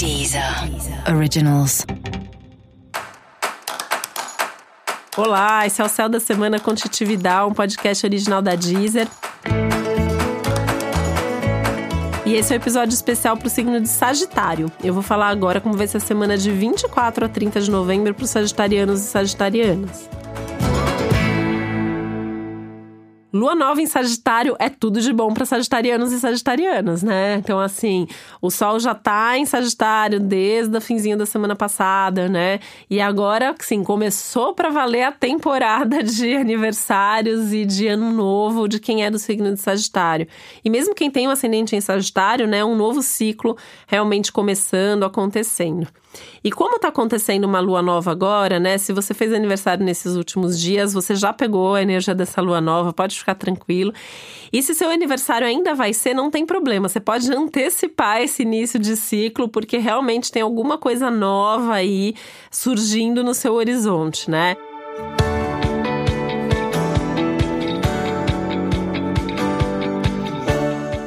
Deezer 0.00 0.42
Originals. 1.14 1.84
Olá, 5.14 5.66
esse 5.66 5.82
é 5.82 5.84
o 5.84 5.88
Céu 5.90 6.08
da 6.08 6.18
Semana 6.18 6.58
com 6.58 6.70
um 6.70 7.52
podcast 7.52 8.06
original 8.06 8.40
da 8.40 8.54
Deezer. 8.54 9.06
E 12.24 12.32
esse 12.32 12.50
é 12.50 12.56
um 12.56 12.60
episódio 12.60 12.94
especial 12.94 13.36
para 13.36 13.46
o 13.46 13.50
signo 13.50 13.78
de 13.78 13.88
Sagitário. 13.88 14.72
Eu 14.82 14.94
vou 14.94 15.02
falar 15.02 15.28
agora 15.28 15.60
como 15.60 15.76
vai 15.76 15.86
ser 15.86 15.98
a 15.98 16.00
semana 16.00 16.38
de 16.38 16.50
24 16.50 17.26
a 17.26 17.28
30 17.28 17.60
de 17.60 17.70
novembro 17.70 18.14
para 18.14 18.24
os 18.24 18.30
sagitarianos 18.30 19.00
e 19.00 19.06
sagitarianas. 19.06 20.08
Lua 23.32 23.54
nova 23.54 23.80
em 23.80 23.86
Sagitário 23.86 24.56
é 24.58 24.68
tudo 24.68 25.00
de 25.00 25.12
bom 25.12 25.32
para 25.32 25.44
sagitarianos 25.44 26.12
e 26.12 26.18
sagitarianas, 26.18 27.02
né? 27.02 27.36
Então, 27.36 27.60
assim, 27.60 28.08
o 28.42 28.50
Sol 28.50 28.80
já 28.80 28.92
tá 28.92 29.38
em 29.38 29.46
Sagitário 29.46 30.18
desde 30.18 30.76
o 30.76 30.80
finzinho 30.80 31.16
da 31.16 31.24
semana 31.24 31.54
passada, 31.54 32.28
né? 32.28 32.58
E 32.88 33.00
agora, 33.00 33.54
sim, 33.60 33.84
começou 33.84 34.52
para 34.52 34.68
valer 34.70 35.04
a 35.04 35.12
temporada 35.12 36.02
de 36.04 36.34
aniversários 36.34 37.52
e 37.52 37.64
de 37.64 37.86
ano 37.86 38.10
novo 38.10 38.66
de 38.66 38.80
quem 38.80 39.04
é 39.04 39.10
do 39.10 39.18
signo 39.18 39.54
de 39.54 39.60
Sagitário. 39.60 40.26
E 40.64 40.68
mesmo 40.68 40.94
quem 40.94 41.10
tem 41.10 41.28
um 41.28 41.30
ascendente 41.30 41.76
em 41.76 41.80
Sagitário, 41.80 42.48
né? 42.48 42.64
Um 42.64 42.74
novo 42.74 43.00
ciclo 43.00 43.56
realmente 43.86 44.32
começando, 44.32 45.04
acontecendo. 45.04 45.86
E 46.42 46.50
como 46.50 46.76
está 46.76 46.88
acontecendo 46.88 47.44
uma 47.44 47.60
lua 47.60 47.82
nova 47.82 48.10
agora, 48.10 48.58
né? 48.58 48.78
Se 48.78 48.92
você 48.92 49.14
fez 49.14 49.32
aniversário 49.32 49.84
nesses 49.84 50.16
últimos 50.16 50.58
dias, 50.58 50.92
você 50.92 51.14
já 51.14 51.32
pegou 51.32 51.74
a 51.74 51.82
energia 51.82 52.14
dessa 52.14 52.40
lua 52.40 52.60
nova, 52.60 52.92
pode 52.92 53.19
ficar 53.20 53.34
tranquilo. 53.34 53.92
E 54.52 54.62
se 54.62 54.74
seu 54.74 54.90
aniversário 54.90 55.46
ainda 55.46 55.74
vai 55.74 55.92
ser, 55.92 56.14
não 56.14 56.30
tem 56.30 56.44
problema. 56.44 56.88
Você 56.88 57.00
pode 57.00 57.32
antecipar 57.32 58.20
esse 58.20 58.42
início 58.42 58.78
de 58.78 58.96
ciclo, 58.96 59.48
porque 59.48 59.78
realmente 59.78 60.32
tem 60.32 60.42
alguma 60.42 60.76
coisa 60.76 61.10
nova 61.10 61.74
aí 61.74 62.14
surgindo 62.50 63.22
no 63.22 63.32
seu 63.32 63.54
horizonte, 63.54 64.30
né? 64.30 64.56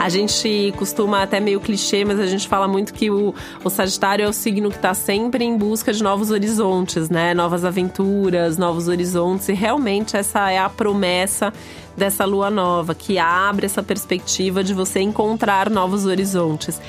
A 0.04 0.10
gente 0.10 0.74
costuma, 0.76 1.24
até 1.24 1.40
meio 1.40 1.62
clichê, 1.62 2.04
mas 2.04 2.20
a 2.20 2.26
gente 2.26 2.46
fala 2.46 2.68
muito 2.68 2.94
que 2.94 3.10
o, 3.10 3.34
o 3.64 3.70
Sagitário 3.70 4.26
é 4.26 4.28
o 4.28 4.34
signo 4.34 4.70
que 4.70 4.76
está 4.76 4.94
sempre 4.94 5.46
em 5.46 5.58
busca 5.58 5.94
de 5.94 6.04
novos 6.04 6.30
horizontes, 6.30 7.10
né? 7.10 7.34
Novas 7.34 7.64
aventuras, 7.64 8.58
novos 8.58 8.90
horizontes. 8.90 9.48
E 9.48 9.54
realmente 9.54 10.18
essa 10.18 10.52
é 10.52 10.60
a 10.60 10.68
promessa 10.68 11.54
dessa 11.96 12.26
lua 12.26 12.50
nova, 12.50 12.94
que 12.94 13.18
abre 13.18 13.66
essa 13.66 13.82
perspectiva 13.82 14.62
de 14.62 14.74
você 14.74 15.00
encontrar 15.00 15.70
novos 15.70 16.06
horizontes. 16.06 16.82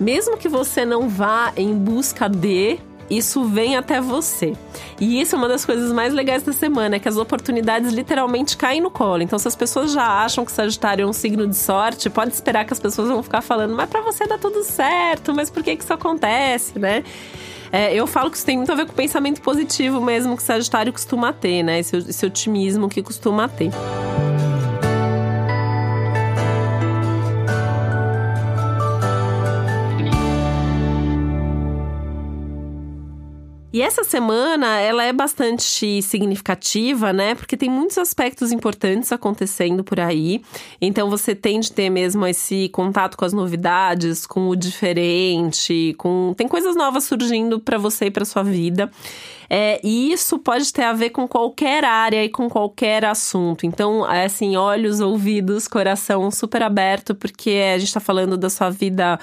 Mesmo 0.00 0.36
que 0.36 0.48
você 0.48 0.84
não 0.84 1.08
vá 1.08 1.52
em 1.56 1.72
busca 1.72 2.28
de, 2.28 2.80
isso 3.08 3.44
vem 3.44 3.76
até 3.76 4.00
você. 4.00 4.54
E 5.00 5.20
isso 5.20 5.34
é 5.34 5.38
uma 5.38 5.48
das 5.48 5.64
coisas 5.64 5.92
mais 5.92 6.14
legais 6.14 6.42
da 6.42 6.52
semana, 6.52 6.96
é 6.96 6.98
que 6.98 7.08
as 7.08 7.16
oportunidades 7.16 7.92
literalmente 7.92 8.56
caem 8.56 8.80
no 8.80 8.90
colo. 8.90 9.22
Então, 9.22 9.38
se 9.38 9.46
as 9.46 9.54
pessoas 9.54 9.92
já 9.92 10.24
acham 10.24 10.44
que 10.44 10.52
Sagitário 10.52 11.02
é 11.02 11.06
um 11.06 11.12
signo 11.12 11.46
de 11.46 11.56
sorte, 11.56 12.08
pode 12.08 12.32
esperar 12.32 12.64
que 12.64 12.72
as 12.72 12.80
pessoas 12.80 13.08
vão 13.08 13.22
ficar 13.22 13.42
falando, 13.42 13.74
mas 13.74 13.88
para 13.88 14.00
você 14.00 14.26
dá 14.26 14.38
tudo 14.38 14.64
certo, 14.64 15.34
mas 15.34 15.50
por 15.50 15.62
que, 15.62 15.76
que 15.76 15.84
isso 15.84 15.92
acontece, 15.92 16.78
né? 16.78 17.04
É, 17.70 17.92
eu 17.94 18.06
falo 18.06 18.30
que 18.30 18.36
isso 18.36 18.46
tem 18.46 18.56
muito 18.56 18.72
a 18.72 18.74
ver 18.74 18.86
com 18.86 18.92
o 18.92 18.94
pensamento 18.94 19.40
positivo 19.42 20.00
mesmo 20.00 20.36
que 20.36 20.42
Sagitário 20.42 20.92
costuma 20.92 21.32
ter, 21.32 21.62
né? 21.62 21.80
Esse, 21.80 21.96
esse 21.96 22.24
otimismo 22.24 22.88
que 22.88 23.02
costuma 23.02 23.48
ter. 23.48 23.70
E 33.76 33.82
essa 33.82 34.02
semana, 34.02 34.80
ela 34.80 35.04
é 35.04 35.12
bastante 35.12 36.00
significativa, 36.00 37.12
né? 37.12 37.34
Porque 37.34 37.58
tem 37.58 37.68
muitos 37.68 37.98
aspectos 37.98 38.50
importantes 38.50 39.12
acontecendo 39.12 39.84
por 39.84 40.00
aí. 40.00 40.40
Então 40.80 41.10
você 41.10 41.34
tem 41.34 41.60
de 41.60 41.70
ter 41.70 41.90
mesmo 41.90 42.26
esse 42.26 42.70
contato 42.70 43.18
com 43.18 43.26
as 43.26 43.34
novidades, 43.34 44.24
com 44.24 44.48
o 44.48 44.56
diferente, 44.56 45.94
com 45.98 46.32
tem 46.34 46.48
coisas 46.48 46.74
novas 46.74 47.04
surgindo 47.04 47.60
para 47.60 47.76
você 47.76 48.06
e 48.06 48.10
para 48.10 48.24
sua 48.24 48.42
vida. 48.42 48.90
É, 49.50 49.78
e 49.84 50.10
isso 50.10 50.38
pode 50.38 50.72
ter 50.72 50.84
a 50.84 50.94
ver 50.94 51.10
com 51.10 51.28
qualquer 51.28 51.84
área 51.84 52.24
e 52.24 52.30
com 52.30 52.48
qualquer 52.48 53.04
assunto. 53.04 53.66
Então, 53.66 54.10
é 54.10 54.24
assim, 54.24 54.56
olhos, 54.56 55.00
ouvidos, 55.00 55.68
coração 55.68 56.30
super 56.30 56.62
aberto, 56.62 57.14
porque 57.14 57.62
a 57.74 57.76
gente 57.76 57.88
está 57.88 58.00
falando 58.00 58.38
da 58.38 58.48
sua 58.48 58.70
vida 58.70 59.18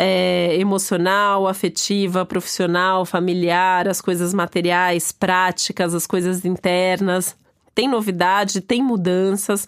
é, 0.00 0.54
emocional, 0.54 1.48
afetiva, 1.48 2.24
profissional, 2.24 3.04
familiar, 3.04 3.88
as 3.88 4.00
coisas 4.00 4.32
materiais, 4.32 5.10
práticas, 5.10 5.92
as 5.92 6.06
coisas 6.06 6.44
internas. 6.44 7.36
Tem 7.74 7.88
novidade, 7.88 8.60
tem 8.60 8.80
mudanças. 8.80 9.66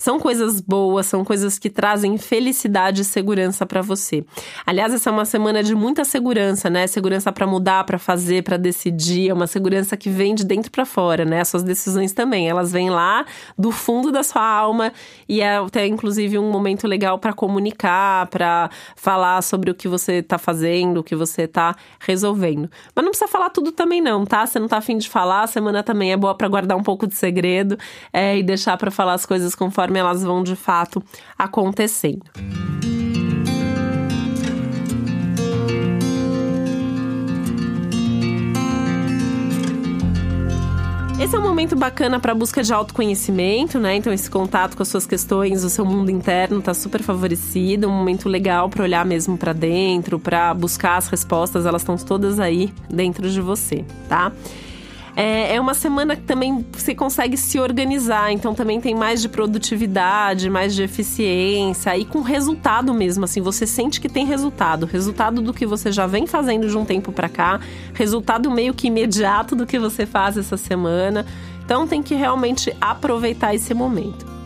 São 0.00 0.20
coisas 0.20 0.60
boas, 0.60 1.06
são 1.06 1.24
coisas 1.24 1.58
que 1.58 1.68
trazem 1.68 2.16
felicidade 2.16 3.02
e 3.02 3.04
segurança 3.04 3.66
para 3.66 3.82
você. 3.82 4.24
Aliás, 4.64 4.94
essa 4.94 5.10
é 5.10 5.12
uma 5.12 5.24
semana 5.24 5.60
de 5.60 5.74
muita 5.74 6.04
segurança, 6.04 6.70
né? 6.70 6.86
Segurança 6.86 7.32
para 7.32 7.48
mudar, 7.48 7.82
para 7.82 7.98
fazer, 7.98 8.44
para 8.44 8.56
decidir, 8.56 9.30
é 9.30 9.34
uma 9.34 9.48
segurança 9.48 9.96
que 9.96 10.08
vem 10.08 10.36
de 10.36 10.44
dentro 10.44 10.70
para 10.70 10.84
fora, 10.84 11.24
né? 11.24 11.40
As 11.40 11.48
suas 11.48 11.64
decisões 11.64 12.12
também, 12.12 12.48
elas 12.48 12.70
vêm 12.70 12.90
lá 12.90 13.26
do 13.58 13.72
fundo 13.72 14.12
da 14.12 14.22
sua 14.22 14.40
alma 14.40 14.92
e 15.28 15.40
é 15.40 15.56
até 15.56 15.84
inclusive 15.84 16.38
um 16.38 16.48
momento 16.48 16.86
legal 16.86 17.18
para 17.18 17.32
comunicar, 17.32 18.28
para 18.28 18.70
falar 18.94 19.42
sobre 19.42 19.68
o 19.68 19.74
que 19.74 19.88
você 19.88 20.22
tá 20.22 20.38
fazendo, 20.38 20.98
o 20.98 21.02
que 21.02 21.16
você 21.16 21.48
tá 21.48 21.74
resolvendo. 21.98 22.70
Mas 22.94 23.04
não 23.04 23.10
precisa 23.10 23.26
falar 23.26 23.50
tudo 23.50 23.72
também 23.72 24.00
não, 24.00 24.24
tá? 24.24 24.46
Você 24.46 24.60
não 24.60 24.68
tá 24.68 24.76
afim 24.76 24.96
de 24.96 25.08
falar, 25.08 25.42
a 25.42 25.48
semana 25.48 25.82
também 25.82 26.12
é 26.12 26.16
boa 26.16 26.36
para 26.36 26.46
guardar 26.46 26.78
um 26.78 26.84
pouco 26.84 27.04
de 27.04 27.16
segredo 27.16 27.76
é, 28.12 28.38
e 28.38 28.44
deixar 28.44 28.76
para 28.76 28.92
falar 28.92 29.14
as 29.14 29.26
coisas 29.26 29.56
conforme 29.56 29.87
conforme 29.88 29.98
elas 29.98 30.22
vão 30.22 30.42
de 30.42 30.54
fato 30.54 31.02
acontecendo. 31.38 32.22
Esse 41.20 41.34
é 41.34 41.38
um 41.38 41.42
momento 41.42 41.74
bacana 41.74 42.20
para 42.20 42.32
busca 42.32 42.62
de 42.62 42.72
autoconhecimento, 42.72 43.80
né? 43.80 43.96
Então 43.96 44.12
esse 44.12 44.30
contato 44.30 44.76
com 44.76 44.82
as 44.82 44.88
suas 44.88 45.04
questões, 45.04 45.64
o 45.64 45.70
seu 45.70 45.84
mundo 45.84 46.10
interno 46.10 46.62
tá 46.62 46.72
super 46.72 47.02
favorecido, 47.02 47.88
um 47.88 47.92
momento 47.92 48.28
legal 48.28 48.68
para 48.68 48.84
olhar 48.84 49.04
mesmo 49.04 49.36
para 49.36 49.52
dentro, 49.52 50.20
para 50.20 50.54
buscar 50.54 50.96
as 50.96 51.08
respostas, 51.08 51.66
elas 51.66 51.82
estão 51.82 51.96
todas 51.96 52.38
aí 52.38 52.72
dentro 52.88 53.28
de 53.28 53.40
você, 53.40 53.84
tá? 54.08 54.30
É, 55.20 55.56
é 55.56 55.60
uma 55.60 55.74
semana 55.74 56.14
que 56.14 56.22
também 56.22 56.64
você 56.70 56.94
consegue 56.94 57.36
se 57.36 57.58
organizar, 57.58 58.30
então 58.30 58.54
também 58.54 58.80
tem 58.80 58.94
mais 58.94 59.20
de 59.20 59.28
produtividade, 59.28 60.48
mais 60.48 60.76
de 60.76 60.84
eficiência 60.84 61.98
e 61.98 62.04
com 62.04 62.20
resultado 62.20 62.94
mesmo, 62.94 63.24
assim, 63.24 63.40
você 63.40 63.66
sente 63.66 64.00
que 64.00 64.08
tem 64.08 64.24
resultado, 64.24 64.86
resultado 64.86 65.42
do 65.42 65.52
que 65.52 65.66
você 65.66 65.90
já 65.90 66.06
vem 66.06 66.24
fazendo 66.24 66.68
de 66.68 66.78
um 66.78 66.84
tempo 66.84 67.10
para 67.10 67.28
cá, 67.28 67.58
resultado 67.94 68.48
meio 68.48 68.72
que 68.72 68.86
imediato 68.86 69.56
do 69.56 69.66
que 69.66 69.76
você 69.76 70.06
faz 70.06 70.36
essa 70.36 70.56
semana. 70.56 71.26
Então 71.64 71.84
tem 71.84 72.00
que 72.00 72.14
realmente 72.14 72.72
aproveitar 72.80 73.52
esse 73.52 73.74
momento 73.74 74.37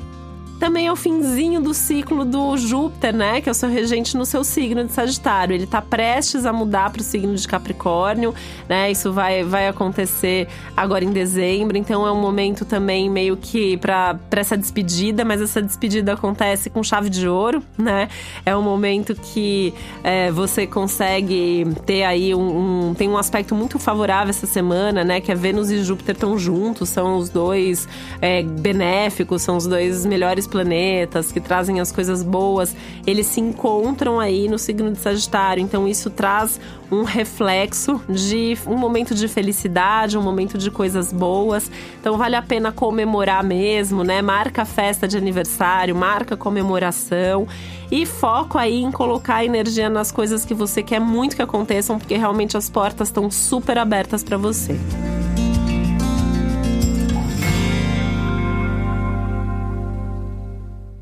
também 0.62 0.86
é 0.86 0.92
o 0.92 0.94
finzinho 0.94 1.60
do 1.60 1.74
ciclo 1.74 2.24
do 2.24 2.56
Júpiter, 2.56 3.12
né? 3.12 3.40
Que 3.40 3.48
é 3.48 3.52
o 3.52 3.54
seu 3.54 3.68
regente 3.68 4.16
no 4.16 4.24
seu 4.24 4.44
signo 4.44 4.84
de 4.84 4.92
Sagitário. 4.92 5.52
Ele 5.52 5.66
tá 5.66 5.82
prestes 5.82 6.46
a 6.46 6.52
mudar 6.52 6.88
para 6.90 7.00
o 7.00 7.04
signo 7.04 7.34
de 7.34 7.48
Capricórnio, 7.48 8.32
né? 8.68 8.88
Isso 8.88 9.12
vai, 9.12 9.42
vai 9.42 9.66
acontecer 9.66 10.46
agora 10.76 11.04
em 11.04 11.10
dezembro. 11.10 11.76
Então 11.76 12.06
é 12.06 12.12
um 12.12 12.20
momento 12.20 12.64
também 12.64 13.10
meio 13.10 13.36
que 13.36 13.76
para 13.76 14.16
essa 14.30 14.56
despedida, 14.56 15.24
mas 15.24 15.42
essa 15.42 15.60
despedida 15.60 16.12
acontece 16.12 16.70
com 16.70 16.80
chave 16.80 17.10
de 17.10 17.26
ouro, 17.26 17.60
né? 17.76 18.08
É 18.46 18.56
um 18.56 18.62
momento 18.62 19.16
que 19.16 19.74
é, 20.04 20.30
você 20.30 20.64
consegue 20.64 21.66
ter 21.84 22.04
aí 22.04 22.36
um, 22.36 22.90
um, 22.90 22.94
tem 22.94 23.08
um 23.08 23.18
aspecto 23.18 23.52
muito 23.52 23.80
favorável 23.80 24.30
essa 24.30 24.46
semana, 24.46 25.02
né? 25.02 25.20
Que 25.20 25.32
é 25.32 25.34
Vênus 25.34 25.72
e 25.72 25.82
Júpiter 25.82 26.14
estão 26.14 26.38
juntos, 26.38 26.88
são 26.88 27.16
os 27.16 27.30
dois 27.30 27.88
é, 28.20 28.44
benéficos, 28.44 29.42
são 29.42 29.56
os 29.56 29.66
dois 29.66 30.06
melhores 30.06 30.51
planetas 30.52 31.32
que 31.32 31.40
trazem 31.40 31.80
as 31.80 31.90
coisas 31.90 32.22
boas, 32.22 32.76
eles 33.06 33.26
se 33.26 33.40
encontram 33.40 34.20
aí 34.20 34.48
no 34.48 34.58
signo 34.58 34.92
de 34.92 34.98
Sagitário. 34.98 35.62
Então 35.62 35.88
isso 35.88 36.10
traz 36.10 36.60
um 36.90 37.04
reflexo 37.04 37.98
de 38.06 38.58
um 38.66 38.76
momento 38.76 39.14
de 39.14 39.26
felicidade, 39.26 40.18
um 40.18 40.22
momento 40.22 40.58
de 40.58 40.70
coisas 40.70 41.10
boas. 41.10 41.70
Então 41.98 42.18
vale 42.18 42.36
a 42.36 42.42
pena 42.42 42.70
comemorar 42.70 43.42
mesmo, 43.42 44.04
né? 44.04 44.20
Marca 44.20 44.62
a 44.62 44.66
festa 44.66 45.08
de 45.08 45.16
aniversário, 45.16 45.96
marca 45.96 46.34
a 46.34 46.36
comemoração 46.36 47.48
e 47.90 48.04
foco 48.04 48.58
aí 48.58 48.82
em 48.82 48.92
colocar 48.92 49.42
energia 49.42 49.88
nas 49.88 50.12
coisas 50.12 50.44
que 50.44 50.52
você 50.52 50.82
quer 50.82 51.00
muito 51.00 51.34
que 51.34 51.42
aconteçam, 51.42 51.98
porque 51.98 52.16
realmente 52.16 52.56
as 52.56 52.68
portas 52.68 53.08
estão 53.08 53.30
super 53.30 53.78
abertas 53.78 54.22
para 54.22 54.36
você. 54.36 54.78